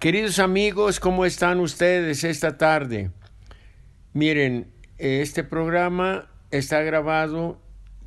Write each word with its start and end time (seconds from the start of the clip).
Queridos 0.00 0.38
amigos, 0.38 0.98
¿cómo 0.98 1.26
están 1.26 1.60
ustedes 1.60 2.24
esta 2.24 2.56
tarde? 2.56 3.10
Miren, 4.14 4.68
este 4.96 5.44
programa 5.44 6.30
está 6.50 6.80
grabado, 6.80 7.60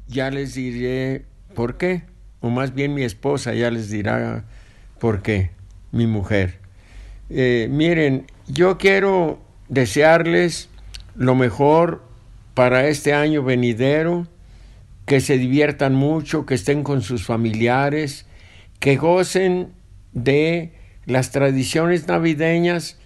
ya 0.08 0.32
les 0.32 0.56
diré 0.56 1.26
por 1.54 1.78
qué, 1.78 2.02
o 2.40 2.50
más 2.50 2.74
bien 2.74 2.96
mi 2.96 3.04
esposa 3.04 3.54
ya 3.54 3.70
les 3.70 3.92
dirá 3.92 4.44
por 4.98 5.22
qué, 5.22 5.52
mi 5.92 6.08
mujer. 6.08 6.58
Eh, 7.30 7.68
miren, 7.70 8.26
yo 8.48 8.80
quiero 8.80 9.40
desearles 9.70 10.70
lo 11.16 11.36
mejor 11.36 12.02
para 12.56 12.88
este 12.88 13.14
año 13.14 13.44
venidero, 13.44 14.28
que 15.06 15.22
se 15.22 15.38
diviertan 15.38 15.94
mucho, 15.94 16.48
que 16.48 16.56
estén 16.56 16.82
con 16.82 17.04
sus 17.04 17.24
familiares, 17.24 18.26
que 18.80 18.96
gocen 18.96 19.74
de 20.14 20.82
las 21.06 21.32
tradiciones 21.32 22.08
navideñas 22.08 22.98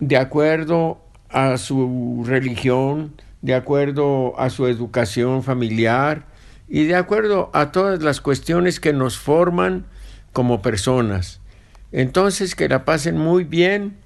de 0.00 0.16
acuerdo 0.16 1.00
a 1.28 1.56
su 1.58 2.24
religión, 2.26 3.14
de 3.40 3.54
acuerdo 3.54 4.38
a 4.38 4.50
su 4.50 4.66
educación 4.66 5.42
familiar 5.42 6.26
y 6.68 6.84
de 6.84 6.94
acuerdo 6.94 7.50
a 7.52 7.72
todas 7.72 8.02
las 8.02 8.20
cuestiones 8.20 8.80
que 8.80 8.92
nos 8.92 9.18
forman 9.18 9.86
como 10.32 10.62
personas. 10.62 11.40
Entonces 11.90 12.54
que 12.54 12.68
la 12.68 12.84
pasen 12.84 13.18
muy 13.18 13.44
bien 13.44 13.96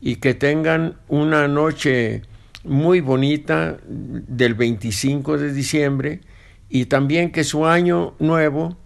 y 0.00 0.16
que 0.16 0.34
tengan 0.34 0.96
una 1.08 1.48
noche 1.48 2.22
muy 2.64 3.00
bonita 3.00 3.78
del 3.86 4.54
25 4.54 5.38
de 5.38 5.52
diciembre 5.52 6.20
y 6.68 6.86
también 6.86 7.30
que 7.30 7.44
su 7.44 7.66
año 7.66 8.14
nuevo 8.18 8.76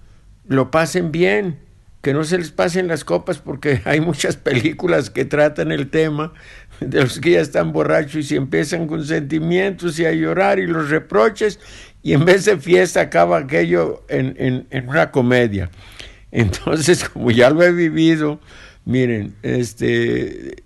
lo 0.46 0.70
pasen 0.70 1.10
bien, 1.12 1.58
que 2.02 2.14
no 2.14 2.24
se 2.24 2.38
les 2.38 2.50
pasen 2.50 2.88
las 2.88 3.04
copas 3.04 3.38
porque 3.38 3.82
hay 3.84 4.00
muchas 4.00 4.36
películas 4.36 5.10
que 5.10 5.24
tratan 5.24 5.72
el 5.72 5.90
tema 5.90 6.32
de 6.80 7.02
los 7.02 7.20
que 7.20 7.32
ya 7.32 7.40
están 7.40 7.72
borrachos 7.72 8.30
y 8.32 8.36
empiezan 8.36 8.86
con 8.86 9.04
sentimientos 9.04 9.98
y 9.98 10.06
a 10.06 10.12
llorar 10.12 10.58
y 10.58 10.66
los 10.66 10.90
reproches 10.90 11.58
y 12.02 12.14
en 12.14 12.24
vez 12.24 12.46
de 12.46 12.56
fiesta 12.56 13.02
acaba 13.02 13.38
aquello 13.38 14.04
en, 14.08 14.66
en 14.70 14.88
una 14.88 15.10
comedia. 15.10 15.70
Entonces, 16.32 17.08
como 17.08 17.30
ya 17.30 17.50
lo 17.50 17.62
he 17.62 17.72
vivido, 17.72 18.40
miren, 18.84 19.34
este, 19.42 20.62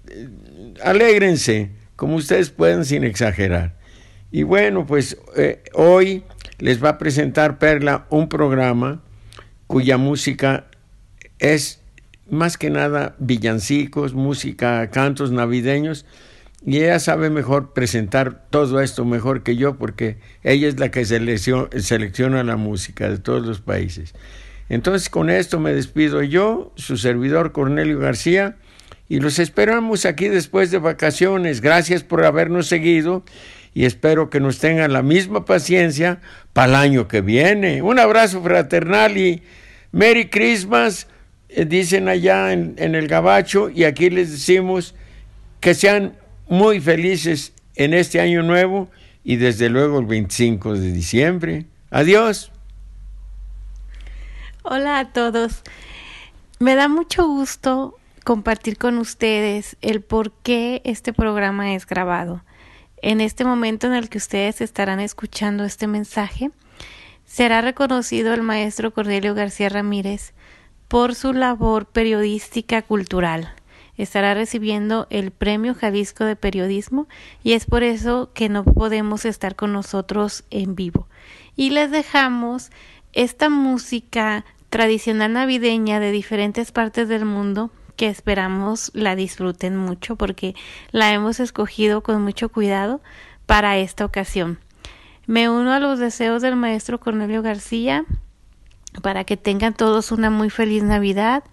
alégrense, 0.82 1.70
como 1.96 2.16
ustedes 2.16 2.50
pueden 2.50 2.84
sin 2.84 3.04
exagerar. 3.04 3.76
Y 4.30 4.42
bueno, 4.42 4.86
pues 4.86 5.16
eh, 5.36 5.62
hoy 5.74 6.24
les 6.58 6.82
va 6.82 6.90
a 6.90 6.98
presentar 6.98 7.58
Perla 7.58 8.06
un 8.10 8.28
programa 8.28 9.02
cuya 9.66 9.96
música 9.96 10.66
es 11.38 11.80
más 12.30 12.56
que 12.56 12.70
nada 12.70 13.14
villancicos, 13.18 14.14
música, 14.14 14.88
cantos 14.90 15.30
navideños, 15.30 16.06
y 16.66 16.78
ella 16.78 16.98
sabe 16.98 17.28
mejor 17.28 17.74
presentar 17.74 18.46
todo 18.48 18.80
esto 18.80 19.04
mejor 19.04 19.42
que 19.42 19.56
yo 19.56 19.76
porque 19.76 20.16
ella 20.42 20.68
es 20.68 20.80
la 20.80 20.90
que 20.90 21.04
selecciona 21.04 22.42
la 22.42 22.56
música 22.56 23.10
de 23.10 23.18
todos 23.18 23.46
los 23.46 23.60
países. 23.60 24.14
Entonces 24.70 25.10
con 25.10 25.28
esto 25.28 25.60
me 25.60 25.74
despido 25.74 26.22
yo, 26.22 26.72
su 26.76 26.96
servidor 26.96 27.52
Cornelio 27.52 27.98
García, 27.98 28.56
y 29.10 29.20
los 29.20 29.38
esperamos 29.38 30.06
aquí 30.06 30.28
después 30.28 30.70
de 30.70 30.78
vacaciones. 30.78 31.60
Gracias 31.60 32.02
por 32.02 32.24
habernos 32.24 32.66
seguido 32.68 33.22
y 33.74 33.84
espero 33.84 34.30
que 34.30 34.40
nos 34.40 34.58
tengan 34.58 34.94
la 34.94 35.02
misma 35.02 35.44
paciencia 35.44 36.20
para 36.54 36.68
el 36.68 36.74
año 36.76 37.08
que 37.08 37.20
viene. 37.20 37.82
Un 37.82 37.98
abrazo 37.98 38.42
fraternal 38.42 39.18
y 39.18 39.42
Merry 39.92 40.30
Christmas, 40.30 41.08
dicen 41.66 42.08
allá 42.08 42.52
en, 42.52 42.76
el 42.76 43.08
Gabacho, 43.08 43.70
y 43.70 43.84
aquí 43.84 44.10
les 44.10 44.30
decimos 44.30 44.94
que 45.60 45.74
sean 45.74 46.16
muy 46.48 46.80
felices 46.80 47.52
en 47.76 47.94
este 47.94 48.20
año 48.20 48.42
nuevo 48.42 48.90
y 49.22 49.36
desde 49.36 49.68
luego 49.68 49.98
el 49.98 50.06
25 50.06 50.74
de 50.74 50.92
diciembre. 50.92 51.66
Adiós. 51.90 52.50
Hola 54.62 54.98
a 54.98 55.12
todos. 55.12 55.62
Me 56.58 56.74
da 56.74 56.88
mucho 56.88 57.26
gusto 57.26 57.96
compartir 58.24 58.78
con 58.78 58.98
ustedes 58.98 59.76
el 59.80 60.00
por 60.00 60.32
qué 60.32 60.82
este 60.84 61.12
programa 61.12 61.74
es 61.74 61.86
grabado. 61.86 62.42
En 63.02 63.20
este 63.20 63.44
momento 63.44 63.86
en 63.86 63.94
el 63.94 64.08
que 64.08 64.18
ustedes 64.18 64.60
estarán 64.60 65.00
escuchando 65.00 65.64
este 65.64 65.86
mensaje, 65.86 66.50
será 67.26 67.60
reconocido 67.60 68.32
el 68.34 68.42
maestro 68.42 68.92
Cornelio 68.92 69.34
García 69.34 69.68
Ramírez 69.68 70.33
por 70.94 71.16
su 71.16 71.32
labor 71.32 71.86
periodística 71.86 72.80
cultural. 72.80 73.52
Estará 73.96 74.32
recibiendo 74.32 75.08
el 75.10 75.32
Premio 75.32 75.74
Jalisco 75.74 76.24
de 76.24 76.36
Periodismo 76.36 77.08
y 77.42 77.54
es 77.54 77.66
por 77.66 77.82
eso 77.82 78.30
que 78.32 78.48
no 78.48 78.62
podemos 78.62 79.24
estar 79.24 79.56
con 79.56 79.72
nosotros 79.72 80.44
en 80.50 80.76
vivo. 80.76 81.08
Y 81.56 81.70
les 81.70 81.90
dejamos 81.90 82.70
esta 83.12 83.48
música 83.48 84.44
tradicional 84.70 85.32
navideña 85.32 85.98
de 85.98 86.12
diferentes 86.12 86.70
partes 86.70 87.08
del 87.08 87.24
mundo 87.24 87.72
que 87.96 88.06
esperamos 88.06 88.92
la 88.94 89.16
disfruten 89.16 89.76
mucho 89.76 90.14
porque 90.14 90.54
la 90.92 91.12
hemos 91.12 91.40
escogido 91.40 92.04
con 92.04 92.22
mucho 92.22 92.50
cuidado 92.50 93.00
para 93.46 93.78
esta 93.78 94.04
ocasión. 94.04 94.60
Me 95.26 95.48
uno 95.48 95.72
a 95.72 95.80
los 95.80 95.98
deseos 95.98 96.40
del 96.40 96.54
maestro 96.54 97.00
Cornelio 97.00 97.42
García 97.42 98.04
para 99.02 99.24
que 99.24 99.36
tengan 99.36 99.74
todos 99.74 100.12
una 100.12 100.30
muy 100.30 100.50
feliz 100.50 100.82
Navidad, 100.82 101.44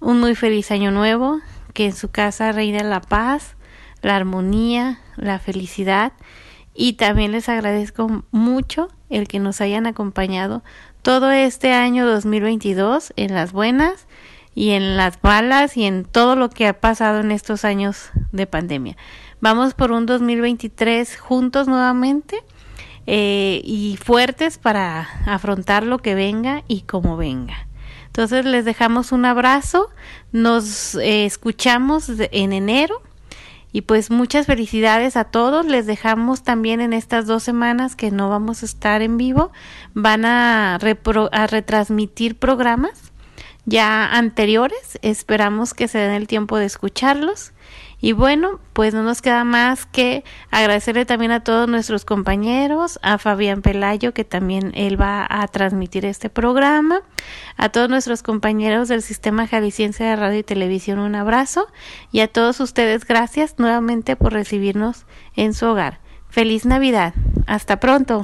un 0.00 0.20
muy 0.20 0.34
feliz 0.34 0.70
año 0.70 0.90
nuevo, 0.90 1.40
que 1.72 1.86
en 1.86 1.94
su 1.94 2.10
casa 2.10 2.52
reine 2.52 2.84
la 2.84 3.00
paz, 3.00 3.56
la 4.02 4.16
armonía, 4.16 5.00
la 5.16 5.38
felicidad 5.38 6.12
y 6.74 6.94
también 6.94 7.32
les 7.32 7.48
agradezco 7.48 8.24
mucho 8.30 8.88
el 9.08 9.28
que 9.28 9.38
nos 9.38 9.60
hayan 9.60 9.86
acompañado 9.86 10.62
todo 11.02 11.30
este 11.30 11.72
año 11.72 12.06
2022 12.06 13.12
en 13.16 13.34
las 13.34 13.52
buenas 13.52 14.06
y 14.54 14.70
en 14.70 14.96
las 14.96 15.20
balas 15.20 15.76
y 15.76 15.84
en 15.84 16.04
todo 16.04 16.36
lo 16.36 16.50
que 16.50 16.66
ha 16.66 16.80
pasado 16.80 17.20
en 17.20 17.30
estos 17.30 17.64
años 17.64 18.10
de 18.32 18.46
pandemia. 18.46 18.96
Vamos 19.40 19.74
por 19.74 19.92
un 19.92 20.06
2023 20.06 21.18
juntos 21.18 21.68
nuevamente 21.68 22.42
eh, 23.06 23.60
y 23.64 23.98
fuertes 24.02 24.58
para 24.58 25.08
afrontar 25.26 25.84
lo 25.84 25.98
que 25.98 26.14
venga 26.14 26.62
y 26.68 26.82
como 26.82 27.16
venga. 27.16 27.66
Entonces 28.06 28.44
les 28.44 28.64
dejamos 28.64 29.12
un 29.12 29.24
abrazo, 29.24 29.90
nos 30.32 30.94
eh, 30.94 31.24
escuchamos 31.24 32.08
en 32.08 32.52
enero 32.52 33.02
y 33.72 33.80
pues 33.82 34.12
muchas 34.12 34.46
felicidades 34.46 35.16
a 35.16 35.24
todos. 35.24 35.66
Les 35.66 35.84
dejamos 35.84 36.44
también 36.44 36.80
en 36.80 36.92
estas 36.92 37.26
dos 37.26 37.42
semanas 37.42 37.96
que 37.96 38.12
no 38.12 38.30
vamos 38.30 38.62
a 38.62 38.66
estar 38.66 39.02
en 39.02 39.18
vivo, 39.18 39.50
van 39.94 40.24
a, 40.24 40.76
a 40.76 41.46
retransmitir 41.48 42.38
programas 42.38 43.12
ya 43.66 44.06
anteriores. 44.06 44.98
Esperamos 45.02 45.74
que 45.74 45.88
se 45.88 45.98
den 45.98 46.12
el 46.12 46.28
tiempo 46.28 46.56
de 46.58 46.66
escucharlos. 46.66 47.52
Y 48.04 48.12
bueno, 48.12 48.60
pues 48.74 48.92
no 48.92 49.02
nos 49.02 49.22
queda 49.22 49.44
más 49.44 49.86
que 49.86 50.24
agradecerle 50.50 51.06
también 51.06 51.30
a 51.32 51.42
todos 51.42 51.70
nuestros 51.70 52.04
compañeros, 52.04 52.98
a 53.00 53.16
Fabián 53.16 53.62
Pelayo, 53.62 54.12
que 54.12 54.24
también 54.24 54.72
él 54.74 55.00
va 55.00 55.26
a 55.26 55.48
transmitir 55.48 56.04
este 56.04 56.28
programa, 56.28 57.00
a 57.56 57.70
todos 57.70 57.88
nuestros 57.88 58.22
compañeros 58.22 58.88
del 58.88 59.00
Sistema 59.00 59.46
Jalisciense 59.46 60.04
de 60.04 60.16
Radio 60.16 60.40
y 60.40 60.42
Televisión, 60.42 60.98
un 60.98 61.14
abrazo, 61.14 61.66
y 62.12 62.20
a 62.20 62.28
todos 62.28 62.60
ustedes 62.60 63.06
gracias 63.06 63.54
nuevamente 63.56 64.16
por 64.16 64.34
recibirnos 64.34 65.06
en 65.34 65.54
su 65.54 65.64
hogar. 65.64 66.00
Feliz 66.28 66.66
Navidad. 66.66 67.14
Hasta 67.46 67.80
pronto. 67.80 68.22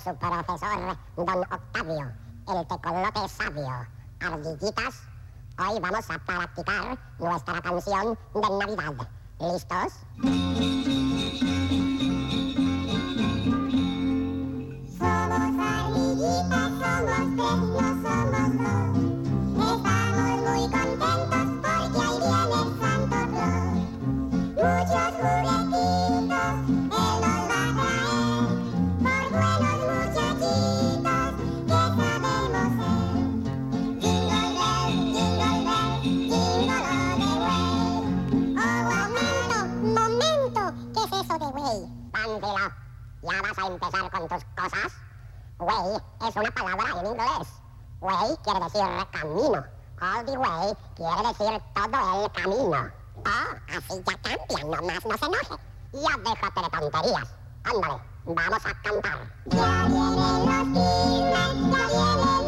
Soy 0.00 0.12
su 0.12 0.18
profesor, 0.18 0.96
don 1.16 1.38
Octavio, 1.50 2.12
el 2.48 2.66
tecolote 2.66 3.28
sabio. 3.28 3.86
Ardillitas, 4.20 5.02
hoy 5.58 5.80
vamos 5.80 6.10
a 6.10 6.18
practicar 6.18 6.98
nuestra 7.18 7.60
canción 7.62 8.18
de 8.34 8.40
Navidad. 8.40 9.08
¿Listos? 9.40 9.92
Somos 14.98 15.66
ardillitas, 15.66 16.72
somos 17.36 17.95
¿ya 43.66 43.78
vas 43.78 43.94
a 43.94 43.98
empezar 43.98 44.10
con 44.10 44.28
tus 44.28 44.44
cosas? 44.56 44.92
Way 45.58 46.02
es 46.28 46.36
una 46.36 46.50
palabra 46.50 47.00
en 47.00 47.06
inglés. 47.06 47.48
Way 48.00 48.36
quiere 48.44 48.60
decir 48.60 48.82
camino. 49.10 49.64
All 50.00 50.24
the 50.24 50.36
way 50.36 50.76
quiere 50.94 51.22
decir 51.28 51.62
todo 51.74 52.24
el 52.24 52.32
camino. 52.32 52.92
Oh, 53.24 53.76
así 53.76 54.02
ya 54.06 54.14
cambia, 54.22 54.64
nomás 54.64 55.06
no 55.06 55.16
se 55.16 55.26
enoje. 55.26 55.56
Ya 55.92 56.16
déjate 56.18 56.60
de 56.62 56.68
tonterías. 56.68 57.28
Ándale, 57.64 58.00
vamos 58.26 58.66
a 58.66 58.82
cantar. 58.82 59.18
Ya 59.46 59.86
vienen 59.88 60.46
los 60.46 60.66
chismes, 60.74 61.58
ya 61.72 61.86
viene 61.88 62.45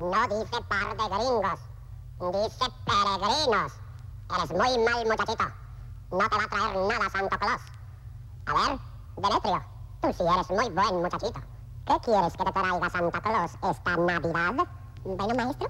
No 0.00 0.22
dice 0.28 0.60
par 0.68 0.96
de 0.96 1.08
gringos, 1.08 1.60
dice 2.20 2.66
peregrinos. 2.86 3.72
Eres 4.32 4.50
muy 4.52 4.78
mal 4.84 5.04
muchachito. 5.04 5.44
No 6.12 6.28
te 6.28 6.36
va 6.36 6.44
a 6.44 6.48
traer 6.48 6.76
nada 6.76 7.10
Santo 7.10 7.36
Claus. 7.36 7.60
A 8.46 8.52
ver, 8.54 8.78
Demetrio, 9.16 9.62
tú 10.00 10.12
sí 10.12 10.22
eres 10.22 10.50
muy 10.50 10.70
buen 10.70 11.02
muchachito. 11.02 11.40
¿Qué 11.84 11.98
quieres 12.04 12.32
que 12.36 12.44
te 12.44 12.52
traiga 12.52 12.90
Santa 12.90 13.20
Claus 13.20 13.50
esta 13.60 13.96
Navidad? 13.96 14.68
Bueno, 15.02 15.34
maestro. 15.34 15.68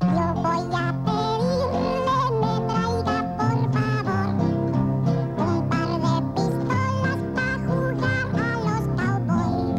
Yo 0.00 0.34
voy 0.40 0.74
a 0.74 0.94
pedirle 1.04 2.08
me 2.40 2.52
traiga, 2.68 3.16
por 3.36 3.58
favor, 3.74 4.28
un 5.36 5.68
par 5.68 5.90
de 6.04 6.14
pistolas 6.32 7.20
para 7.34 7.54
jugar 7.66 8.28
a 8.32 8.56
los 8.64 8.84
cowboys. 8.96 9.76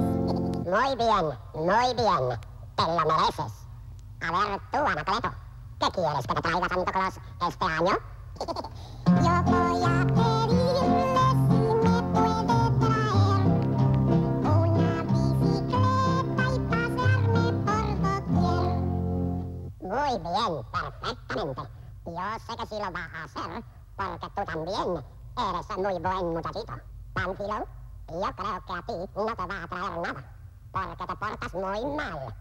Muy 0.70 0.92
bien, 0.96 1.26
muy 1.56 1.94
bien. 1.96 2.40
Te 2.76 2.84
lo 2.84 3.06
mereces. 3.06 3.69
A 4.22 4.32
ver 4.32 4.60
tú, 4.72 4.78
Anacleto, 4.80 5.32
¿qué 5.80 5.92
quieres 5.92 6.28
que 6.28 6.34
te 6.34 6.42
traiga 6.42 6.68
Santa 6.68 6.92
Claus 6.92 7.20
este 7.48 7.66
año? 7.66 7.98
Yo 9.06 9.44
voy 9.46 9.82
a 9.82 10.06
pedirle 10.08 10.84
si 11.48 11.58
me 11.80 11.96
puede 12.12 12.60
traer 12.80 13.44
una 14.44 15.04
bicicleta 15.04 16.44
y 16.54 16.60
pasearme 16.68 17.46
por 17.64 17.86
doquier. 18.04 18.70
Muy 19.82 20.14
bien, 20.20 20.52
perfectamente. 20.74 21.64
Yo 22.06 22.26
sé 22.46 22.52
que 22.58 22.66
sí 22.66 22.76
lo 22.76 22.92
va 22.92 23.04
a 23.06 23.24
hacer, 23.24 23.52
porque 23.96 24.28
tú 24.36 24.42
también 24.46 24.90
eres 25.38 25.68
muy 25.78 25.98
buen 26.00 26.26
muchachito. 26.34 26.74
Pánfilo, 27.14 27.68
yo 28.10 28.30
creo 28.36 28.60
que 28.66 28.74
a 28.74 28.82
ti 28.82 28.98
no 29.16 29.26
te 29.36 29.46
va 29.46 29.64
a 29.64 29.68
traer 29.68 29.98
nada, 29.98 30.24
porque 30.74 31.06
te 31.08 31.16
portas 31.16 31.54
muy 31.54 31.86
mal. 31.96 32.36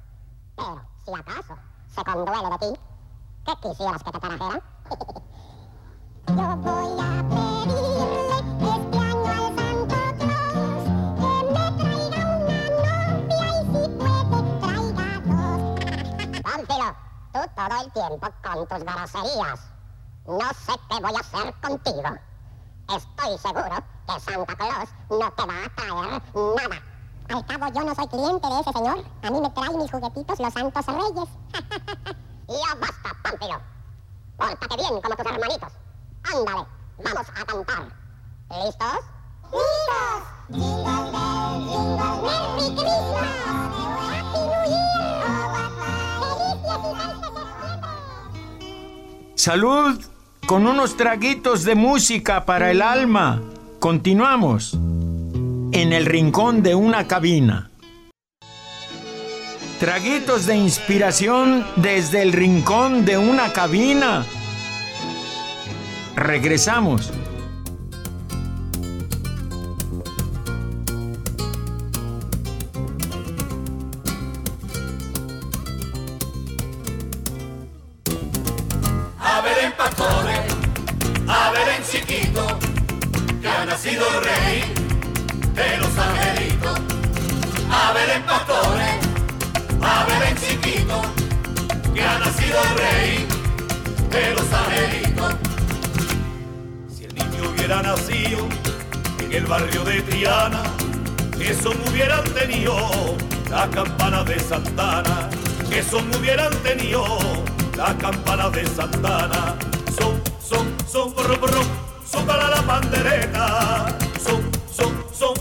Pero, 0.59 0.83
si 1.05 1.15
acaso 1.15 1.55
se 1.87 2.05
conduele 2.05 2.51
de 2.51 2.59
ti, 2.59 2.81
¿qué 3.47 3.53
quisieras 3.63 4.03
que 4.03 4.11
te 4.11 4.19
trajera? 4.19 4.61
Yo 6.27 6.57
voy 6.57 7.01
a 7.01 7.25
pedirle 7.31 8.09
este 8.59 8.99
año 8.99 9.31
al 9.31 9.47
Santo 9.57 9.99
Claus 10.19 10.83
que 11.17 11.33
me 11.55 11.65
traiga 11.79 12.23
una 12.37 12.61
novia 12.75 13.47
y 13.49 13.63
si 13.71 13.83
puede 13.99 14.39
traiga 14.61 15.09
dos. 15.25 15.61
Pánfilo, 16.43 16.89
tú 17.33 17.41
todo 17.55 17.75
el 17.81 17.89
tiempo 17.93 18.27
con 18.43 18.59
tus 18.67 18.83
groserías. 18.85 19.61
No 20.27 20.49
sé 20.55 20.73
qué 20.91 20.97
voy 21.01 21.15
a 21.15 21.21
hacer 21.21 21.55
contigo. 21.61 22.11
Estoy 22.89 23.39
seguro 23.39 23.77
que 24.07 24.21
Santa 24.21 24.57
Claus 24.57 24.91
no 25.09 25.33
te 25.33 25.47
va 25.47 25.65
a 25.65 25.75
traer 25.77 26.23
nada. 26.35 26.88
Al 27.29 27.45
cabo 27.45 27.67
yo 27.75 27.85
no 27.85 27.95
soy 27.95 28.07
cliente 28.09 28.49
de 28.49 28.61
ese 28.61 28.73
señor. 28.73 29.05
A 29.23 29.31
mí 29.31 29.41
me 29.41 29.51
traen 29.51 29.77
mis 29.79 29.91
juguetitos 29.91 30.41
los 30.41 30.53
santos 30.53 30.87
reyes. 30.87 31.29
ya 32.49 32.75
basta, 32.81 33.17
Pánfilo. 33.23 33.61
Pórtate 34.39 34.77
bien 34.77 35.01
como 35.03 35.15
tus 35.15 35.27
hermanitos. 35.27 35.73
Ándale, 36.23 36.67
vamos 37.05 37.29
a 37.29 37.45
cantar. 37.45 37.93
¿Listos? 38.51 39.01
¡Listos! 39.53 40.39
Jingle 40.51 41.11
bell, 41.13 41.69
jingle 41.69 42.17
Merry 42.23 42.69
Christmas. 42.77 43.29
Happy 44.09 44.39
New 44.39 44.65
Year. 44.71 45.21
Oh, 46.23 46.37
what 46.41 46.65
fun. 46.65 46.79
¡Feliz 46.79 46.79
16 46.83 47.05
de 47.05 47.45
septiembre! 47.61 47.91
Salud 49.35 50.05
con 50.47 50.67
unos 50.67 50.97
traguitos 50.97 51.65
de 51.65 51.75
música 51.75 52.47
para 52.47 52.71
el 52.71 52.81
alma. 52.81 53.43
Continuamos 53.81 54.79
en 55.81 55.93
el 55.93 56.07
rincón 56.07 56.65
de 56.65 56.75
una 56.75 57.07
cabina. 57.07 57.71
Traguitos 59.79 60.47
de 60.47 60.57
inspiración 60.57 61.65
desde 61.77 62.23
el 62.23 62.33
rincón 62.33 63.05
de 63.05 63.17
una 63.17 63.53
cabina. 63.53 64.27
Regresamos. 66.17 67.13
A 79.21 79.41
ver 79.43 79.59
en 79.63 79.73
pastores, 79.73 80.41
a 81.29 81.53
ver 81.53 81.69
en 81.69 81.85
chiquito, 81.85 82.59
que 83.41 83.49
ha 83.49 83.65
nacido 83.65 84.05
rey 84.21 84.78
de 85.59 85.77
los 85.79 85.99
angelitos. 85.99 86.79
A 87.71 87.93
ver 87.93 88.11
en 88.11 88.23
pastores, 88.23 88.95
a 89.83 90.05
ver 90.05 90.23
en 90.29 90.37
chiquito, 90.37 91.03
que 91.95 92.03
ha 92.03 92.19
nacido 92.19 92.59
el 92.63 92.79
rey 92.79 93.29
de 94.11 94.35
los 94.35 94.53
angelitos. 94.53 95.35
Si 96.95 97.05
el 97.05 97.15
niño 97.15 97.51
hubiera 97.51 97.83
nacido 97.83 98.49
en 99.21 99.33
el 99.33 99.47
barrio 99.47 99.85
de 99.85 100.03
Triana, 100.03 100.63
eso 101.41 101.75
no 101.75 101.91
hubieran 101.91 102.25
tenido 102.25 102.77
la 103.51 103.69
campana 103.69 104.23
de 104.23 104.39
Santana, 104.39 105.29
eso 105.73 106.01
no 106.03 106.19
hubieran 106.19 106.55
tenido 106.63 107.05
la 107.77 107.97
campana 107.99 108.49
de 108.51 108.65
Santana. 108.67 109.57
Son, 109.99 110.23
son, 110.41 110.73
son, 110.87 111.13
porro, 111.13 111.41
porro, 111.41 111.63
son 112.09 112.25
para 112.27 112.49
la 112.49 112.63
pandereta. 112.63 114.08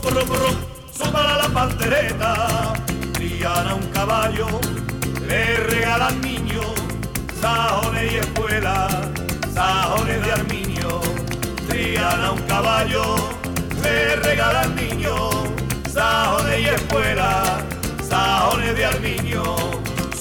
Porro, 0.08 0.48
son 0.96 1.12
para 1.12 1.36
la 1.36 1.48
pandereta. 1.50 2.72
Triana 3.12 3.74
un 3.74 3.86
caballo, 3.88 4.46
le 5.26 5.56
regalan 5.56 6.18
niño, 6.22 6.62
sajones 7.38 8.12
y 8.12 8.16
escuela, 8.16 8.88
sajones 9.52 10.24
de 10.24 10.32
armiño. 10.32 11.00
Triana 11.68 12.32
un 12.32 12.40
caballo, 12.42 13.16
le 13.82 14.16
regalan 14.16 14.74
niño, 14.76 15.14
sajones 15.92 16.58
y 16.58 16.64
escuela, 16.68 17.42
sajones 18.08 18.76
de 18.76 18.84
armiño. 18.86 19.44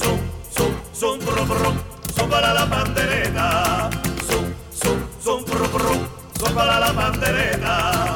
Son, 0.02 0.20
son, 0.52 0.72
son, 0.92 1.20
porro, 1.20 1.74
son 2.14 2.30
para 2.30 2.54
la 2.54 2.66
pandereta. 2.70 3.90
Son, 4.30 4.54
son, 4.74 5.06
son, 5.24 5.46
porro, 5.46 5.96
son 6.38 6.54
para 6.54 6.78
la 6.78 6.94
pandereta. 6.94 8.07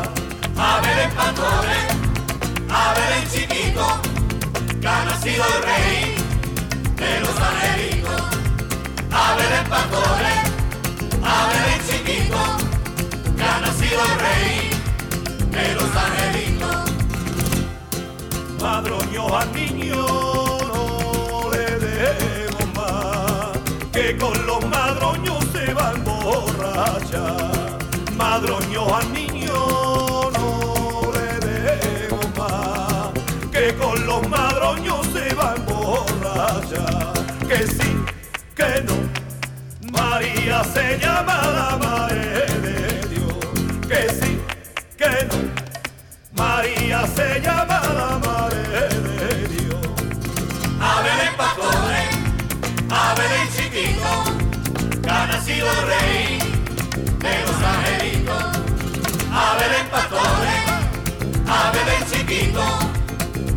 Pastores, 1.22 1.86
a 2.68 2.96
en 3.16 3.30
chiquito, 3.30 3.86
que 4.82 4.88
ha 4.88 5.06
nacido 5.06 5.44
el 5.56 5.64
rey 5.70 6.16
de 6.96 7.20
los 7.20 7.36
angelitos. 7.40 8.22
A 9.12 9.38
en 9.38 9.70
pastores, 9.70 10.40
a 11.24 11.48
Belén 11.48 11.82
chiquito, 11.88 12.42
que 13.38 13.44
ha 13.44 13.60
nacido 13.60 14.00
el 14.10 14.16
rey 14.26 14.72
de 15.52 15.66
los 15.76 15.90
angelitos. 16.06 16.78
Madroño 18.60 19.38
al 19.38 19.54
niño 19.54 20.02
no 20.70 21.52
le 21.52 21.66
que 23.92 24.18
con 24.18 24.46
los 24.48 24.66
madroños 24.66 25.38
se 25.54 25.72
va 25.76 25.90
a 25.90 25.92
emborrachar. 25.94 27.78
Madroño 28.16 28.96
al 28.96 29.14
niño 29.14 29.21
Se 40.64 40.98
llama 41.00 41.42
la 41.56 41.78
madre 41.78 42.46
de 42.62 43.08
Dios. 43.10 43.34
Que 43.90 44.10
sí, 44.14 44.40
que 44.96 45.26
no. 45.26 45.38
María 46.34 47.06
se 47.08 47.42
llama 47.42 47.82
la 47.94 48.20
madre 48.20 48.62
de 48.62 49.48
Dios. 49.48 49.88
A 50.80 51.02
Belén 51.02 51.36
pastores, 51.36 52.10
a 52.90 53.16
Belén 53.16 53.48
chiquito, 53.56 55.02
que 55.02 55.10
ha 55.10 55.26
nacido 55.26 55.68
rey 55.88 56.40
de 57.18 57.42
los 57.42 57.58
angelitos. 57.74 58.44
A 59.34 59.56
Belén 59.60 59.88
pastores, 59.90 60.64
a 61.48 61.72
Belén 61.72 62.04
chiquito, 62.12 62.64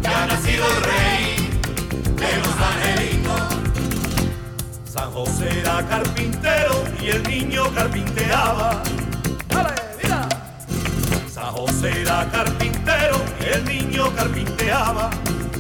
que 0.01 0.09
ha 0.09 0.27
nacido 0.27 0.65
rey 0.81 1.51
de 2.17 2.37
los 2.39 2.57
angelitos. 2.61 3.04
José 5.15 5.61
era 5.61 5.81
carpintero 5.89 6.83
y 7.01 7.11
el 7.11 7.23
niño 7.23 7.73
carpinteaba. 7.73 8.83
San 11.33 11.53
José 11.53 12.03
era 12.03 12.29
carpintero 12.33 13.23
y 13.39 13.55
el 13.55 13.65
niño 13.65 14.13
carpinteaba. 14.17 15.11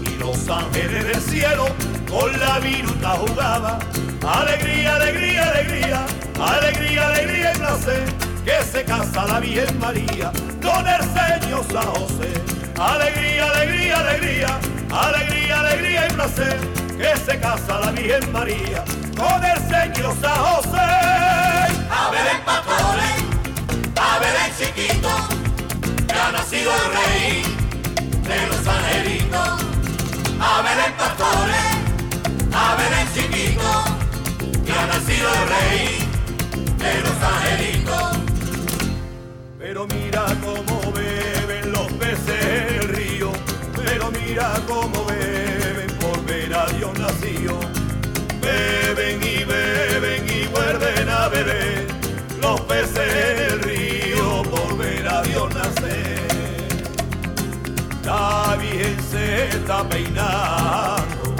Y 0.04 0.18
los 0.18 0.48
ángeles 0.48 1.04
del 1.04 1.20
cielo 1.20 1.66
con 2.10 2.32
la 2.40 2.58
viruta 2.58 3.10
jugaban. 3.10 3.78
Alegría, 4.26 4.96
alegría, 4.96 5.48
alegría, 5.48 6.06
alegría, 6.40 7.06
alegría 7.06 7.52
y 7.54 7.58
placer. 7.58 8.04
Que 8.44 8.60
se 8.64 8.84
casa 8.84 9.24
la 9.24 9.38
Virgen 9.38 9.78
María 9.78 10.32
con 10.60 10.84
el 10.84 11.02
Señor 11.14 11.64
San 11.70 11.86
José. 11.94 12.42
Alegría, 12.76 13.50
alegría, 13.52 14.00
alegría, 14.00 14.58
alegría, 14.90 15.60
alegría 15.60 16.08
y 16.08 16.12
placer. 16.12 16.58
Que 16.98 17.16
se 17.18 17.38
casa 17.38 17.78
la 17.78 17.92
Virgen 17.92 18.32
María 18.32 18.84
con 19.16 19.44
el 19.44 19.58
Señor 19.58 20.14
San 20.20 20.36
José. 20.36 20.90
A 21.90 22.10
Belén 22.10 22.40
pastores, 22.44 23.16
a 23.96 24.18
Belén 24.18 24.52
chiquito, 24.58 25.08
que 26.06 26.14
ha 26.14 26.32
nacido 26.32 26.72
el 26.74 26.86
rey 26.94 27.42
de 28.22 28.46
los 28.48 28.66
angelitos. 28.66 29.48
A 30.40 30.62
Belén 30.62 30.92
pastores, 30.98 31.66
a 32.52 32.74
Belén 32.76 33.08
chiquito, 33.14 33.84
que 34.64 34.72
ha 34.72 34.86
nacido 34.86 35.28
el 35.28 35.48
rey 35.48 35.93
está 59.64 59.82
peinando 59.88 61.34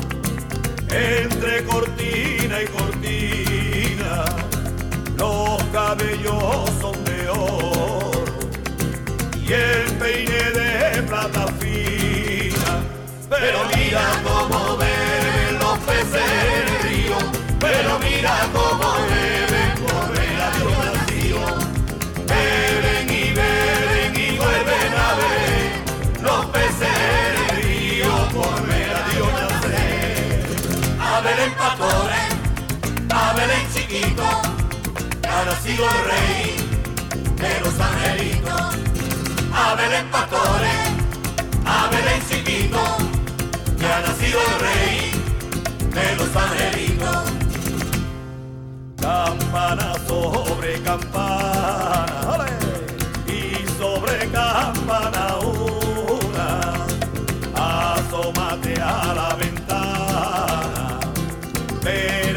entre 0.88 1.62
cortina 1.64 2.62
y 2.62 2.66
cortina. 2.68 4.24
Los 5.18 5.62
cabellos 5.64 6.70
son 6.80 7.04
de 7.04 7.28
oro 7.28 8.38
y 9.46 9.52
el 9.52 9.92
peine 9.98 10.42
de 10.58 11.02
plata 11.02 11.46
fina. 11.60 12.82
Pero 13.28 13.58
mira 13.76 14.04
cómo 14.24 14.78
beben 14.78 15.58
los 15.58 15.78
peces 15.80 16.30
en 16.46 16.68
el 16.68 16.82
río, 16.82 17.18
pero 17.60 17.98
mira 17.98 18.48
cómo 18.54 18.93
Pastores, 31.84 32.32
a 33.10 33.32
Belén 33.34 33.66
chiquito, 33.74 34.24
ha 35.28 35.44
nacido 35.44 35.84
el 35.84 36.04
rey 36.10 36.56
de 37.36 37.60
los 37.60 37.78
angelitos. 37.78 38.62
A 39.52 39.74
Belén 39.74 40.06
pastores, 40.10 40.88
a 41.66 41.88
Belén 41.90 42.22
chiquito, 42.28 42.80
que 43.78 43.86
nacido 43.86 44.40
el 44.40 44.60
rey 44.66 45.10
de 45.92 46.16
los 46.16 46.34
angelitos. 46.34 47.24
Campana 48.98 49.92
sobre 50.06 50.80
campana, 50.80 52.46
y 53.26 53.66
sobre 53.78 54.30
campana 54.30 55.23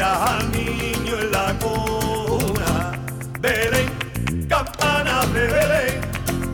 al 0.08 0.50
niño 0.52 1.18
en 1.20 1.30
la 1.30 1.54
cuna, 1.58 2.92
Belén, 3.40 3.90
campana 4.48 5.26
de 5.34 5.46
Belén, 5.46 6.00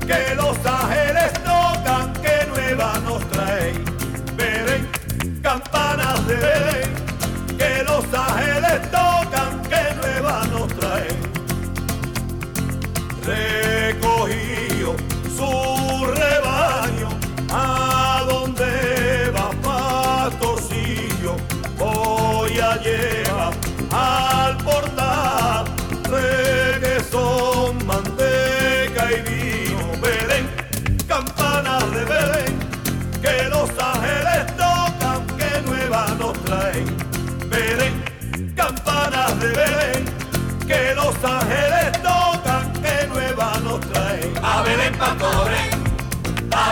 que 0.06 0.34
los 0.34 0.56
ángeles 0.66 1.03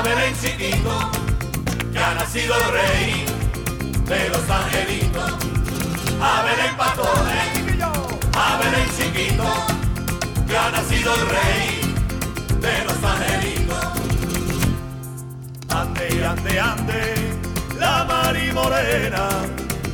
a 0.02 0.04
Belén 0.04 0.34
chiquito, 0.34 1.10
que 1.92 1.98
ha 1.98 2.14
nacido 2.14 2.54
el 2.56 2.72
rey 2.72 3.24
de 4.06 4.28
los 4.30 4.50
angelitos. 4.50 5.32
A 6.20 6.42
Belén 6.42 6.76
pastores, 6.76 7.46
a 8.34 8.56
Belén 8.58 8.88
chiquito, 8.96 9.44
que 10.46 10.56
ha 10.56 10.70
nacido 10.70 11.14
el 11.14 11.20
rey 11.38 11.94
de 12.60 12.84
los 12.84 13.04
angelitos. 13.12 13.86
Ande, 15.68 16.26
ande, 16.26 16.60
ande, 16.60 17.14
la 17.78 18.04
Mari 18.04 18.52
Morena, 18.52 19.28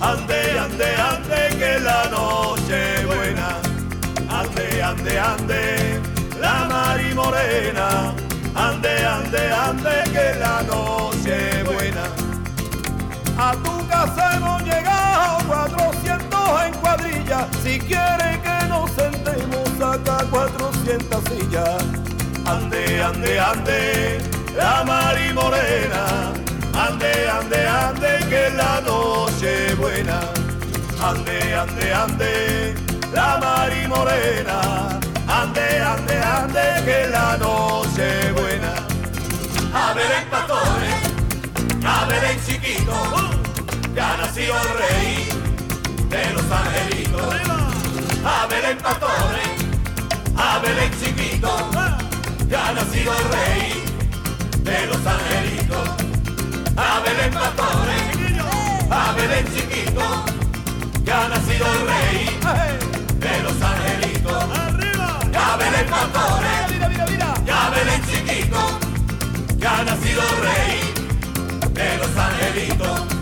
ande, 0.01 0.59
ande, 0.59 0.97
ande, 0.97 1.57
que 1.59 1.81
la 1.81 2.05
noche 2.11 3.05
buena. 3.05 3.59
Ande, 4.31 4.83
ande, 4.83 5.19
ande, 5.19 6.01
la 6.41 6.67
Mari 6.69 7.15
Morena, 7.15 8.15
ande, 8.59 9.05
ande, 9.05 9.53
ande, 9.53 10.03
que 10.13 10.39
la 10.39 10.63
noche 10.63 11.63
buena. 11.65 12.05
A 13.39 13.53
tu 13.53 13.87
casa 13.89 14.37
hemos 14.37 14.63
llegado 14.63 15.39
400 15.47 16.63
en 16.67 16.75
cuadrilla. 16.75 17.47
Si 17.63 17.79
quiere 17.79 18.41
que 18.43 18.67
nos 18.69 18.91
sentemos 18.91 19.69
acá 19.81 20.25
400 20.31 21.25
sillas. 21.25 21.83
Ande, 22.47 23.03
ande, 23.03 23.39
ande, 23.39 24.19
la 24.57 24.85
Mari 24.85 25.33
Morena. 25.33 26.33
Ande, 26.75 27.29
ande, 27.29 27.67
ande, 27.67 28.19
que 28.29 28.51
la 28.57 28.81
noche 28.81 29.75
buena. 29.77 30.21
Ande, 31.01 31.55
ande, 31.55 31.93
ande, 31.93 32.75
la 33.13 33.39
Mari 33.39 33.87
Morena. 33.87 34.99
Ande, 35.41 35.81
ande, 35.81 36.17
ande, 36.21 36.85
que 36.85 37.07
la 37.11 37.37
noche 37.37 38.33
buena. 38.33 38.73
A 39.73 39.95
ver 39.95 40.11
el 40.11 40.27
pastore, 40.27 40.91
a 41.87 42.05
ver 42.07 42.25
el 42.25 42.45
chiquito, 42.45 42.93
ya 43.95 44.17
nació 44.17 44.53
el 44.61 44.69
rey 44.83 45.29
de 46.09 46.33
los 46.33 46.51
angelitos. 46.51 47.35
A 48.25 48.47
ver 48.49 48.65
el 48.65 48.77
pastore, 48.79 49.45
a 50.37 50.59
ver 50.59 50.77
el 50.77 50.91
chiquito, 51.01 51.71
ya 52.51 52.73
nació 52.73 53.13
el 53.13 53.25
rey 53.37 53.85
de 54.65 54.87
los 54.87 55.07
angelitos. 55.07 55.89
A 56.77 57.01
ver 57.01 57.17
el 57.27 57.31
pastore, 57.31 57.99
a 58.91 59.13
ver 59.13 59.31
el 59.31 59.55
chiquito, 59.55 60.03
ya 61.05 61.29
nacido 61.29 61.67
el 61.75 61.81
rey 61.87 62.39
de 63.21 63.43
los 63.45 63.63
angelitos. 63.63 64.18
Ven 66.09 66.15
el 66.15 66.81
pastore, 66.81 67.45
ya 67.45 67.69
el 67.69 68.07
chiquito, 68.07 68.79
ya 69.59 69.79
ha 69.79 69.85
nacido 69.85 70.23
rey 70.43 70.95
de 71.73 71.99
los 71.99 72.17
angelitos. 72.17 73.18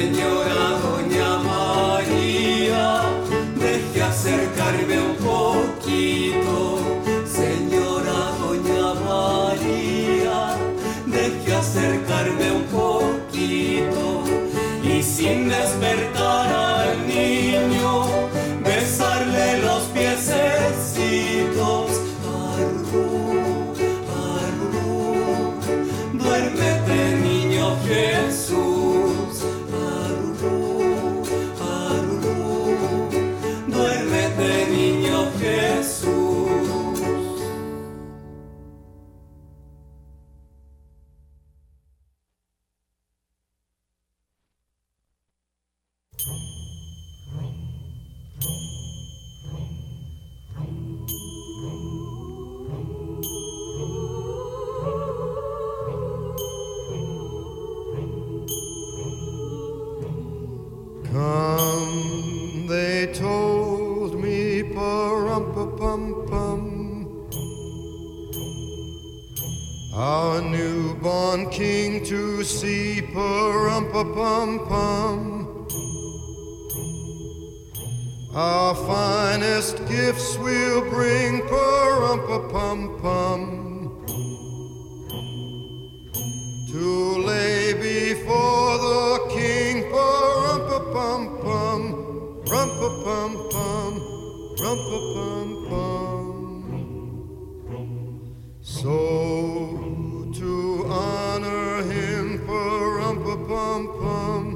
with 0.00 0.18
you. 0.18 0.29
So 94.60 94.68
to 100.34 100.86
honor 100.86 101.82
him, 101.84 102.46
for. 102.46 102.80
pum 103.48 103.88
pum. 104.00 104.49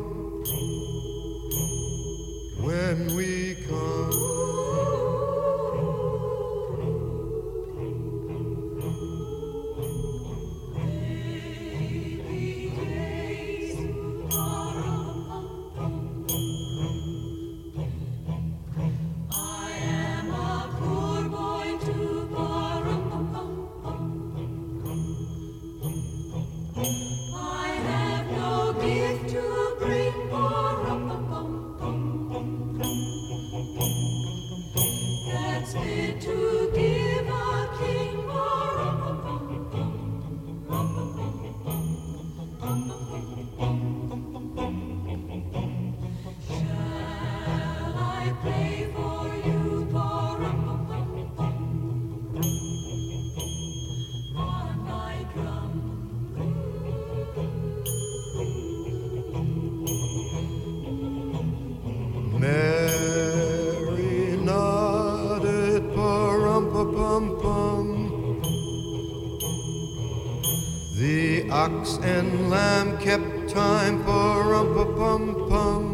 time 73.54 74.02
for 74.02 74.42
rum 74.50 74.74
pum 74.96 75.22
pum. 75.48 75.84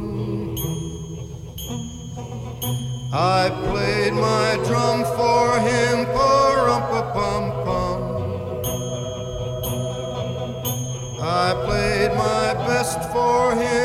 I 3.13 3.51
played 3.69 4.15
my 4.15 4.59
drum 4.65 5.05
for 5.19 5.45
him 5.69 6.07
for 6.15 6.47
rum 6.69 6.85
pum 7.13 7.45
pum. 7.67 8.01
I 11.21 11.49
played 11.67 12.13
my 12.17 12.55
best 12.67 12.99
for 13.13 13.55
him. 13.55 13.80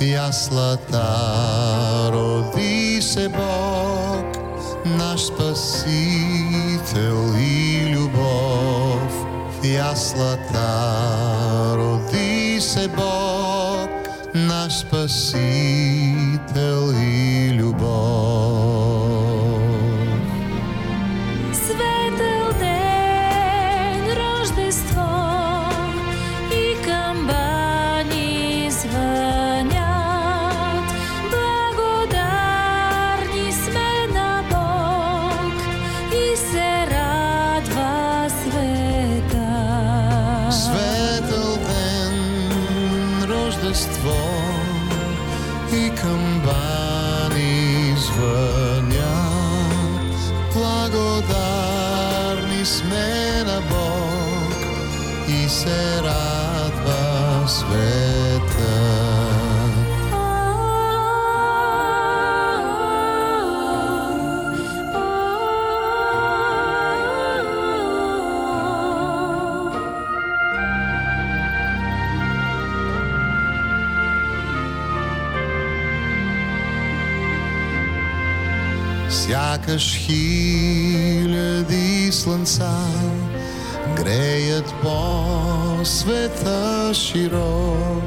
Яслата 0.00 1.02
роди 2.12 3.02
се 3.02 3.28
Бог, 3.28 4.26
наш 4.86 5.20
Спасител 5.26 5.98
и 7.40 7.86
любов. 7.94 9.12
В 9.60 9.64
яслата 9.64 10.68
роди 11.76 12.60
се 12.60 12.88
Бог, 12.88 13.90
наш 14.34 14.78
Спасител 14.78 15.22
и 17.02 17.50
любов. 17.52 17.57
Благодарни 52.58 52.66
сме 52.66 53.44
на 53.44 53.60
Бог 53.60 54.54
и 55.28 55.48
се 55.48 56.02
радва 56.02 57.48
света. 57.48 59.07
Слънца 82.28 82.72
греят 83.96 84.74
по 84.82 85.00
света 85.84 86.90
широк. 86.94 88.04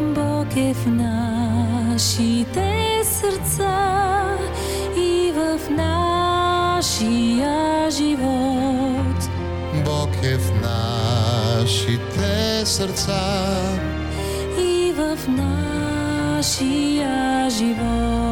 Бог 0.00 0.56
е 0.56 0.74
в 0.74 0.86
нашите 0.86 2.70
сърца 3.04 4.36
и 4.96 5.32
в 5.36 5.60
нашия 5.70 7.50
живот. 7.90 9.28
Бог 9.84 10.10
е 10.22 10.36
в 10.36 10.50
нашите 11.60 12.66
сърца 12.66 13.52
и 14.58 14.92
в 14.96 15.18
нашия 16.38 16.70
живот. 17.50 18.31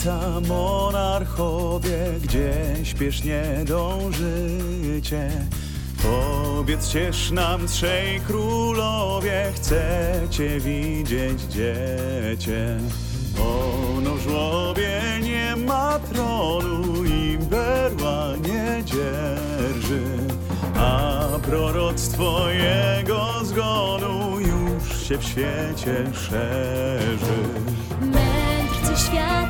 Świata, 0.00 0.40
monarchowie, 0.48 1.98
gdzie 2.22 2.52
śpiesznie 2.82 3.42
dążycie. 3.64 5.30
Powiedz 6.02 6.88
ciesz 6.88 7.30
nam 7.30 7.66
trzej 7.66 8.20
królowie, 8.20 9.52
chcecie 9.54 10.60
widzieć 10.60 11.42
dziecię. 11.42 12.78
Ono 13.38 14.16
żłobie 14.16 15.00
nie 15.22 15.56
ma 15.56 15.98
tronu 15.98 17.04
i 17.04 17.38
berła 17.38 18.36
nie 18.36 18.84
dzierży, 18.84 20.02
a 20.76 21.20
proroctwo 21.42 22.50
jego 22.50 23.44
zgonu 23.44 24.40
już 24.40 25.08
się 25.08 25.18
w 25.18 25.24
świecie 25.24 26.04
szerzy. 26.12 27.40
Mędrcy 28.00 29.04
świata, 29.06 29.49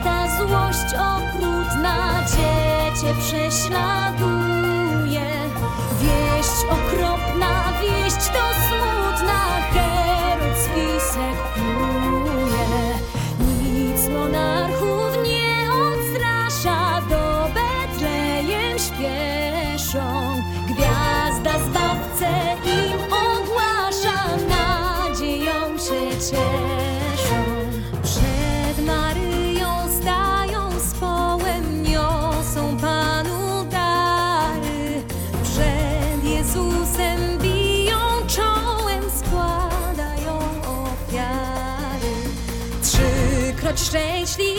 miłość 0.51 0.95
okrutna 0.95 2.25
Cię, 2.27 3.15
prześladuje 3.19 4.40
choć 43.71 43.81
szczęśliwy. 43.81 44.50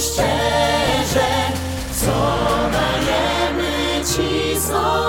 szczerze, 0.00 1.28
co 1.92 2.36
dajemy 2.72 4.04
Ci 4.04 4.60
znowu. 4.60 5.07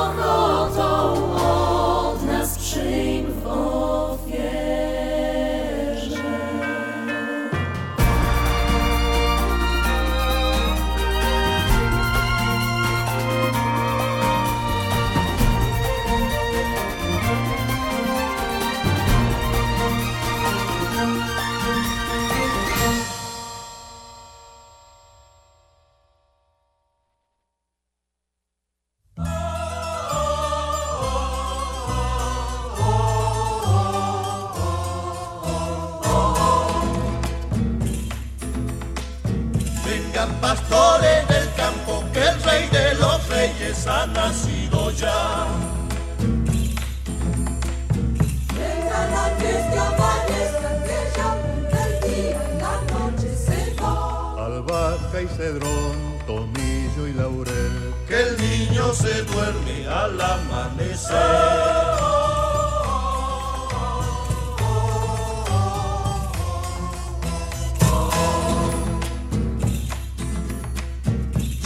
Tomillo 56.28 57.08
y 57.08 57.14
laurel. 57.14 57.94
Que 58.08 58.22
el 58.22 58.38
niño 58.38 58.94
se 58.94 59.24
duerme 59.24 59.88
al 59.88 60.22
amanecer. 60.22 61.18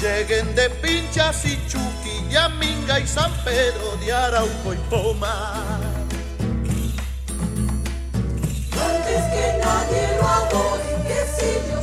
Lleguen 0.03 0.53
de 0.55 0.69
Pinchas 0.69 1.45
y 1.45 1.57
Chuqui, 1.67 2.29
Yaminga 2.29 2.99
y 2.99 3.07
San 3.07 3.31
Pedro 3.45 3.95
de 4.03 4.11
Arauco 4.11 4.73
y 4.73 4.77
Pomar. 4.89 5.79
Antes 8.71 9.23
que 9.31 9.45
nadie 9.63 10.03
lo 10.19 10.27
adore, 10.27 10.91
que 11.07 11.19
sillos 11.35 11.82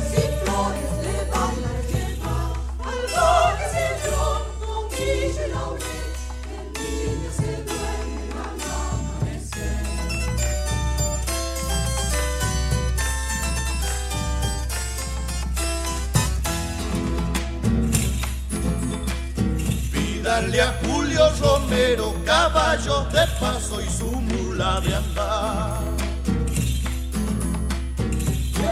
Romero 21.71 22.13
caballos 22.25 23.13
de 23.13 23.25
paso 23.39 23.79
y 23.79 23.89
su 23.89 24.11
mula 24.11 24.81
de 24.81 24.93
andar. 24.93 25.79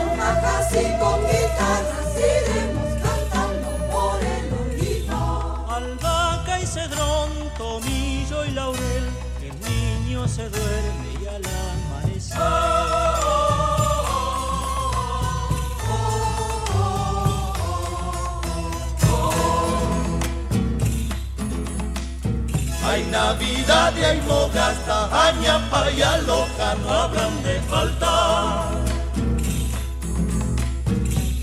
Una 0.04 0.41
casi 0.41 0.84
con 1.00 1.22
guitarras 1.22 2.14
iremos 2.18 2.91
cantando 3.02 3.70
por 3.89 4.20
el 4.22 4.54
olivar. 4.54 5.78
Albahaca 5.78 6.60
y 6.60 6.66
cedrón, 6.66 7.30
tomillo 7.58 8.43
y 8.43 8.52
laurel, 8.52 9.06
el 9.43 9.56
niño 9.62 10.28
se 10.28 10.50
duerme 10.50 11.24
y 11.24 11.28
al 11.28 11.43
amanecer. 11.45 12.99
Hay 22.89 23.03
Navidad 23.05 23.93
y 23.95 24.03
hay 24.03 24.19
mogasta, 24.21 25.27
añapa 25.27 25.91
y 25.91 26.01
aloja 26.01 26.73
no 26.81 26.89
habrán 26.91 27.43
de 27.43 27.61
faltar. 27.69 28.71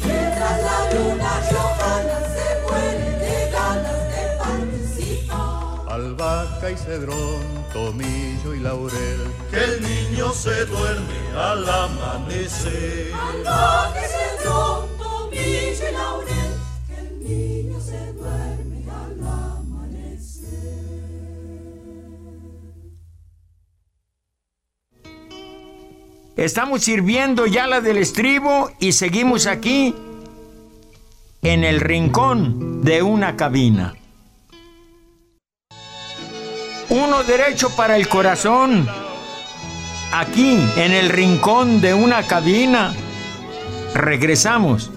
Mientras 0.05 0.63
la 0.67 0.79
luna 0.93 1.33
Johanna 1.49 2.19
se 2.35 2.47
muere 2.65 3.11
de 3.25 3.51
ganas 3.53 4.03
de 4.13 4.23
participar. 4.41 5.89
Albahaca 5.89 6.71
y 6.73 6.77
cedrón, 6.77 7.45
tomillo 7.73 8.53
y 8.53 8.59
laurel. 8.59 9.33
Que 9.53 9.63
el 9.63 9.83
niño 9.83 10.33
se 10.33 10.67
duerme 10.67 11.21
al 11.39 11.69
amanecer. 11.69 13.13
Albahaca 13.15 14.01
y 14.05 14.09
cedrón, 14.17 14.89
tomillo 14.99 15.89
y 15.89 15.93
laurel, 15.93 16.46
Estamos 26.37 26.83
sirviendo 26.83 27.47
ya 27.47 27.67
la 27.67 27.81
del 27.81 27.97
estribo 27.97 28.71
y 28.79 28.93
seguimos 28.93 29.47
aquí 29.47 29.95
en 31.41 31.65
el 31.65 31.81
rincón 31.81 32.85
de 32.85 33.03
una 33.03 33.37
cabina. 33.37 33.95
Uno 36.91 37.25
derecho 37.25 37.75
para 37.75 37.97
el 37.97 38.07
corazón. 38.09 38.87
Aquí 40.13 40.59
en 40.77 40.93
el 40.93 41.09
rincón 41.09 41.81
de 41.81 41.95
una 41.95 42.23
cabina. 42.25 42.95
Regresamos. 43.95 44.91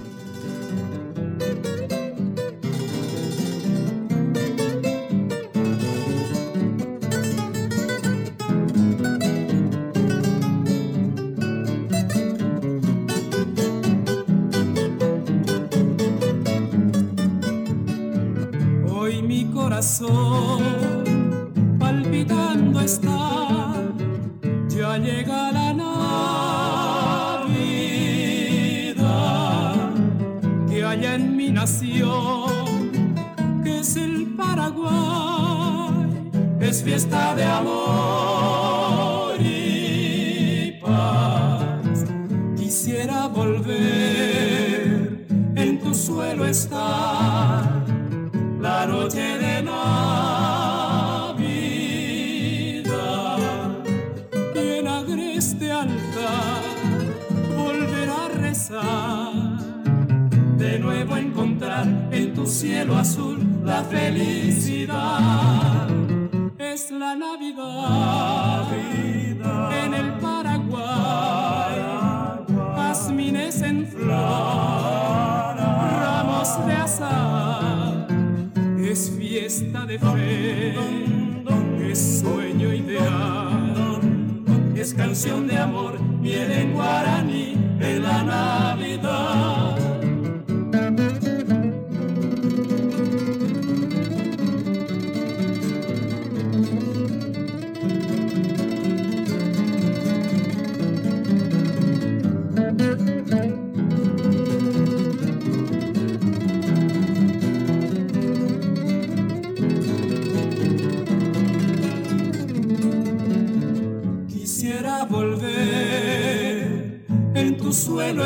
Que 33.63 33.80
es 33.80 33.95
el 33.95 34.34
Paraguay, 34.36 36.32
es 36.59 36.84
fiesta 36.84 37.36
de 37.36 37.43
amor 37.43 38.09
cielo 62.60 62.97
azul 62.97 63.39
la 63.64 63.84
felicidad 63.86 64.97
es 66.57 66.91
la 66.91 67.16
Navidad 67.16 68.68
en 69.86 69.93
el 69.93 70.12
Paraguay 70.20 71.78
jazmines 72.76 73.62
en 73.62 73.88
flor 73.88 75.55
ramos 76.03 76.49
de 76.68 76.74
azar 76.74 78.07
es 78.91 79.10
fiesta 79.18 79.86
de 79.86 79.97
fe, 79.99 80.76
es 81.91 82.22
sueño 82.22 82.74
ideal, 82.74 84.01
es 84.76 84.93
canción 84.95 85.47
de 85.47 85.57
amor, 85.57 86.01
miel 86.01 86.51
en 86.51 86.74
guaraní, 86.74 87.53
en 87.80 88.01
la 88.01 88.24
Navidad. 88.24 89.68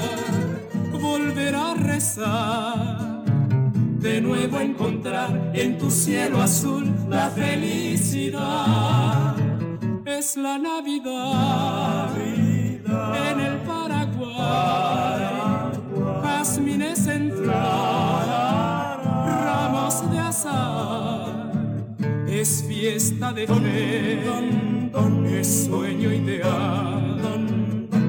volver 1.00 1.54
a 1.54 1.74
rezar. 1.74 3.22
De 4.00 4.20
nuevo 4.20 4.58
encontrar 4.58 5.52
en 5.54 5.78
tu 5.78 5.88
cielo 5.88 6.42
azul 6.42 6.92
la 7.08 7.30
felicidad. 7.30 9.36
Es 10.04 10.36
la 10.36 10.58
Navidad 10.58 12.10
en 13.30 13.40
el 13.40 13.58
Paraguay. 13.58 14.96
Jazmines 16.24 17.06
en 17.06 17.32
flor, 17.32 18.35
es 22.28 22.64
fiesta 22.68 23.32
de 23.32 23.46
fe, 23.46 24.20
es 25.38 25.64
sueño 25.64 26.12
ideal, 26.12 27.48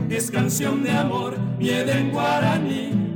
es 0.10 0.30
canción 0.32 0.84
de 0.84 0.92
amor, 0.92 1.38
miel 1.58 1.90
en 1.90 2.12
guaraní. 2.12 3.07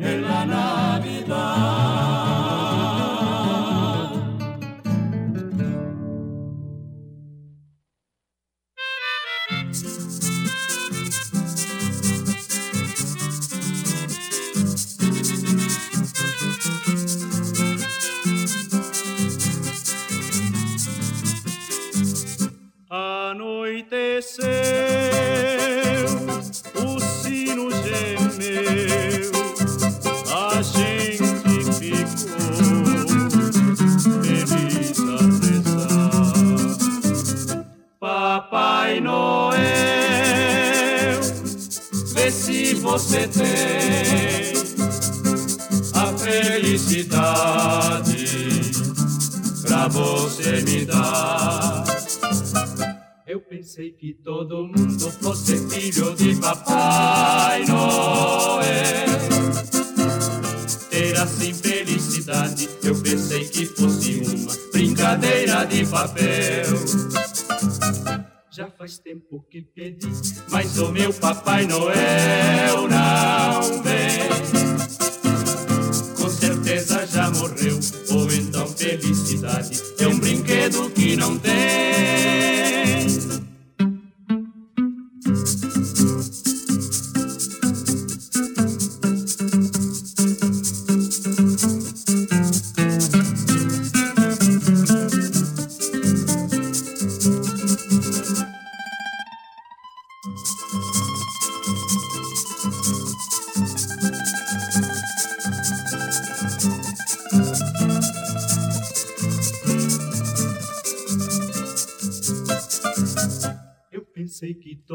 Papai 56.63 57.65
Noel. 57.65 58.61
Ter 60.89 61.17
assim 61.19 61.53
felicidade, 61.53 62.69
eu 62.83 63.01
pensei 63.01 63.45
que 63.45 63.65
fosse 63.65 64.21
uma 64.25 64.53
brincadeira 64.71 65.65
de 65.65 65.85
papel. 65.85 66.65
Já 68.51 68.67
faz 68.77 68.99
tempo 68.99 69.43
que 69.49 69.61
pedi, 69.61 70.11
mas 70.49 70.77
o 70.77 70.91
meu 70.91 71.13
Papai 71.13 71.65
Noel 71.65 72.87
não 72.87 73.83
vem. 73.83 74.29
Com 76.15 76.29
certeza 76.29 77.07
já 77.07 77.29
morreu, 77.31 77.79
ou 78.11 78.31
então 78.31 78.67
felicidade 78.67 79.81
é 79.99 80.07
um 80.07 80.19
brinquedo 80.19 80.89
que 80.91 81.15
não 81.15 81.37
tem. 81.39 81.90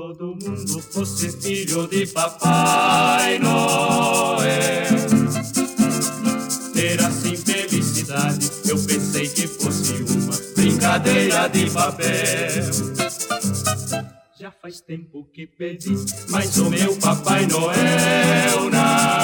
todo 0.07 0.37
mundo 0.37 0.81
fosse 0.83 1.33
filho 1.33 1.89
de 1.89 2.07
Papai 2.07 3.41
Noel. 3.41 4.47
Ter 6.73 7.01
assim 7.01 7.37
felicidade, 7.37 8.49
eu 8.69 8.79
pensei 8.85 9.29
que 9.29 9.49
fosse 9.49 9.95
uma 9.95 10.37
brincadeira 10.55 11.49
de 11.49 11.69
papel. 11.71 12.71
Já 14.39 14.53
faz 14.63 14.81
tempo 14.81 15.29
que 15.33 15.45
perdi, 15.45 15.97
mas 16.29 16.57
o 16.59 16.71
meu 16.71 16.97
Papai 16.99 17.45
Noel 17.47 18.71
não. 18.71 19.16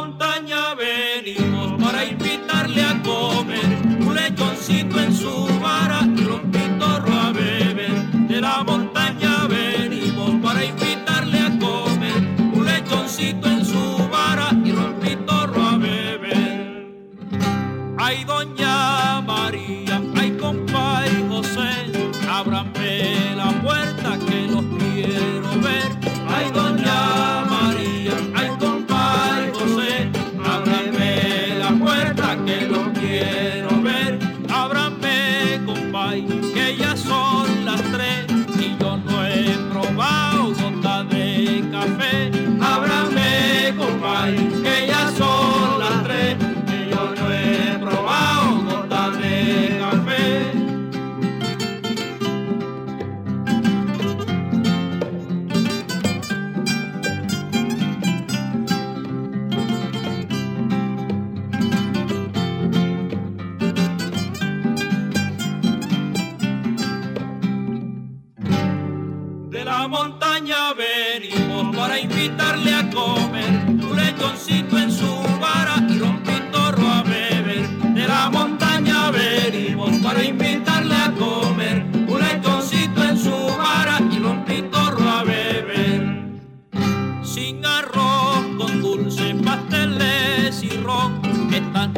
montaña 0.00 0.57
sin 87.38 87.64
arroz, 87.64 88.40
con 88.58 88.82
dulces 88.82 89.34
pasteles 89.44 90.60
y 90.64 90.70
ron, 90.82 91.22
están 91.54 91.92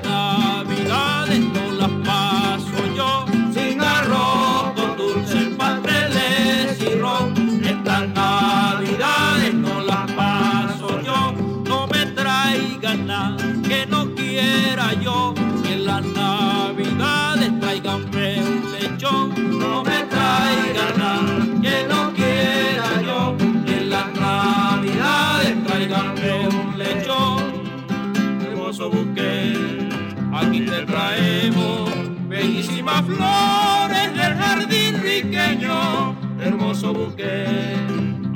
flores 32.99 34.15
del 34.15 34.35
jardín 34.35 35.03
riqueño, 35.03 36.17
hermoso 36.41 36.93
buque. 36.93 37.47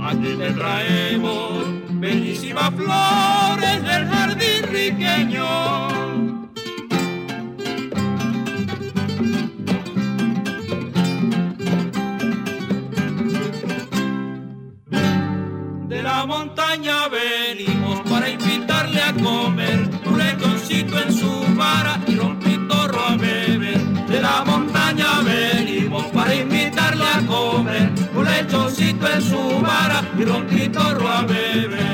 Aquí 0.03 0.37
te 0.39 0.51
traemos 0.53 1.65
bellísimas 1.93 2.71
flores 2.75 3.83
del 3.83 4.07
jardín 4.07 4.63
riqueño. 4.71 5.45
De 15.89 16.03
la 16.03 16.27
montaña 16.27 17.09
venimos 17.09 18.01
para 18.09 18.29
invitarle 18.29 19.03
a 19.03 19.13
comer 19.15 19.91
un 20.05 20.19
retoncito 20.19 20.99
en 21.01 21.13
su 21.13 21.45
vara 21.57 22.04
en 29.07 29.23
su 29.23 29.61
vara 29.61 30.03
y 30.19 30.25
rompitorro 30.25 31.09
a 31.09 31.23
beber. 31.23 31.94